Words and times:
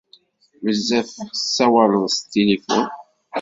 Bezzaf 0.63 1.09
tsawaleḍ 1.45 2.05
s 2.15 2.17
tilifun. 2.31 2.87